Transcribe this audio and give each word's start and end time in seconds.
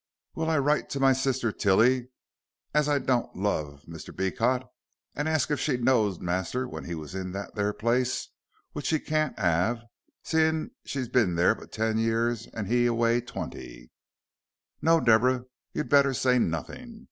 Will 0.33 0.49
I 0.49 0.57
write 0.57 0.89
to 0.89 0.99
my 0.99 1.13
sister 1.13 1.51
Tilly, 1.51 2.07
as 2.73 2.89
I 2.89 2.97
don't 2.97 3.35
love 3.35 3.83
Mr. 3.87 4.11
Beecot, 4.11 4.63
and 5.13 5.27
arsk 5.29 5.51
if 5.51 5.59
she 5.59 5.77
knowed 5.77 6.23
master 6.23 6.67
when 6.67 6.85
he 6.85 6.95
wos 6.95 7.13
in 7.13 7.33
that 7.33 7.53
there 7.53 7.71
place, 7.71 8.29
which 8.71 8.87
she 8.87 8.97
can't 8.99 9.37
'ave, 9.37 9.83
seeing 10.23 10.71
she's 10.83 11.07
bin 11.07 11.35
there 11.35 11.53
but 11.53 11.71
ten 11.71 11.99
year, 11.99 12.35
and 12.55 12.67
he 12.67 12.87
away 12.87 13.21
twenty?" 13.21 13.91
"No, 14.81 14.99
Deborah, 14.99 15.45
you'd 15.71 15.87
better 15.89 16.15
say 16.15 16.39
nothing. 16.39 16.99